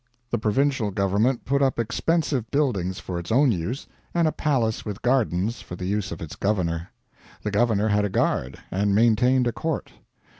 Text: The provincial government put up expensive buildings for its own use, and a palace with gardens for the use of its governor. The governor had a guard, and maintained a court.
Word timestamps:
The 0.31 0.39
provincial 0.39 0.89
government 0.89 1.45
put 1.45 1.61
up 1.61 1.77
expensive 1.77 2.49
buildings 2.49 2.97
for 2.97 3.19
its 3.19 3.31
own 3.31 3.51
use, 3.51 3.85
and 4.15 4.27
a 4.27 4.31
palace 4.31 4.83
with 4.83 5.03
gardens 5.03 5.61
for 5.61 5.75
the 5.75 5.85
use 5.85 6.11
of 6.11 6.23
its 6.23 6.35
governor. 6.35 6.89
The 7.43 7.51
governor 7.51 7.89
had 7.89 8.03
a 8.03 8.09
guard, 8.09 8.57
and 8.71 8.95
maintained 8.95 9.45
a 9.45 9.51
court. 9.51 9.91